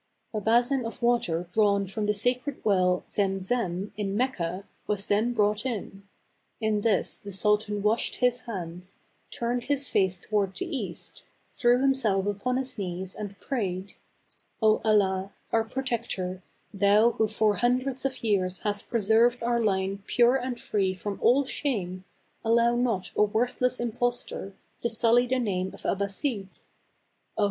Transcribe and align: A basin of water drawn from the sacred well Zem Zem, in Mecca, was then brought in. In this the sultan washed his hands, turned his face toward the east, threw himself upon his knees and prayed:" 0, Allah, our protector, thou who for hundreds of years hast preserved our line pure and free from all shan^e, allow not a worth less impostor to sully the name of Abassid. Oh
A 0.33 0.41
basin 0.41 0.83
of 0.83 1.03
water 1.03 1.47
drawn 1.53 1.85
from 1.85 2.07
the 2.07 2.13
sacred 2.15 2.59
well 2.65 3.03
Zem 3.07 3.39
Zem, 3.39 3.93
in 3.95 4.17
Mecca, 4.17 4.63
was 4.87 5.05
then 5.05 5.31
brought 5.31 5.63
in. 5.63 6.07
In 6.59 6.81
this 6.81 7.19
the 7.19 7.31
sultan 7.31 7.83
washed 7.83 8.15
his 8.15 8.39
hands, 8.47 8.97
turned 9.29 9.65
his 9.65 9.87
face 9.89 10.19
toward 10.19 10.55
the 10.57 10.65
east, 10.65 11.21
threw 11.51 11.79
himself 11.79 12.25
upon 12.25 12.57
his 12.57 12.79
knees 12.79 13.13
and 13.13 13.39
prayed:" 13.39 13.93
0, 14.59 14.81
Allah, 14.83 15.33
our 15.51 15.63
protector, 15.63 16.41
thou 16.73 17.11
who 17.11 17.27
for 17.27 17.57
hundreds 17.57 18.03
of 18.03 18.23
years 18.23 18.61
hast 18.61 18.89
preserved 18.89 19.43
our 19.43 19.59
line 19.59 20.01
pure 20.07 20.35
and 20.35 20.59
free 20.59 20.95
from 20.95 21.19
all 21.21 21.43
shan^e, 21.43 22.01
allow 22.43 22.75
not 22.75 23.11
a 23.15 23.21
worth 23.21 23.61
less 23.61 23.79
impostor 23.79 24.55
to 24.81 24.89
sully 24.89 25.27
the 25.27 25.37
name 25.37 25.67
of 25.75 25.83
Abassid. 25.83 26.47
Oh 27.37 27.39